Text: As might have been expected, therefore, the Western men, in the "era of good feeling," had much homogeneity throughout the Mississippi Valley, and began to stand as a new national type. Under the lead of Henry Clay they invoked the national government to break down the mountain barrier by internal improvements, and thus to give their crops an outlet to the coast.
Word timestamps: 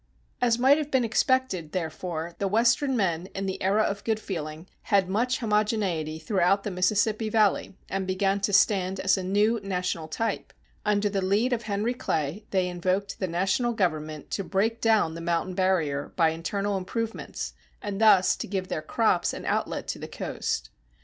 As 0.41 0.57
might 0.57 0.79
have 0.79 0.89
been 0.89 1.03
expected, 1.05 1.73
therefore, 1.73 2.33
the 2.39 2.47
Western 2.47 2.97
men, 2.97 3.27
in 3.35 3.45
the 3.45 3.61
"era 3.61 3.83
of 3.83 4.03
good 4.03 4.19
feeling," 4.19 4.67
had 4.85 5.07
much 5.07 5.37
homogeneity 5.37 6.17
throughout 6.17 6.63
the 6.63 6.71
Mississippi 6.71 7.29
Valley, 7.29 7.75
and 7.87 8.07
began 8.07 8.39
to 8.39 8.51
stand 8.51 8.99
as 8.99 9.15
a 9.15 9.21
new 9.23 9.59
national 9.61 10.07
type. 10.07 10.53
Under 10.83 11.07
the 11.07 11.21
lead 11.21 11.53
of 11.53 11.61
Henry 11.69 11.93
Clay 11.93 12.45
they 12.49 12.67
invoked 12.67 13.19
the 13.19 13.27
national 13.27 13.73
government 13.73 14.31
to 14.31 14.43
break 14.43 14.81
down 14.81 15.13
the 15.13 15.21
mountain 15.21 15.53
barrier 15.53 16.11
by 16.15 16.29
internal 16.29 16.77
improvements, 16.77 17.53
and 17.79 18.01
thus 18.01 18.35
to 18.37 18.47
give 18.47 18.69
their 18.69 18.81
crops 18.81 19.33
an 19.33 19.45
outlet 19.45 19.87
to 19.89 19.99
the 19.99 20.07
coast. 20.07 20.71